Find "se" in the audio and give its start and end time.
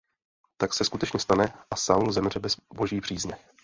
0.73-0.83